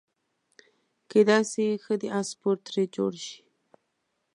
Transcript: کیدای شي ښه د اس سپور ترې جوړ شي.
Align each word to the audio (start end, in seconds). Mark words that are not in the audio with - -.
کیدای 1.09 1.41
شي 1.51 1.67
ښه 1.83 1.93
د 2.01 2.03
اس 2.19 2.27
سپور 2.33 2.55
ترې 2.65 2.83
جوړ 2.95 3.13
شي. 3.25 3.39